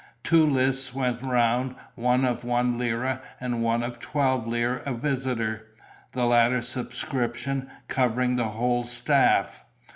[0.23, 5.67] Two lists went round, one of one lira and one of twelve lire a visitor,
[6.13, 9.63] the latter subscription covering the whole staff.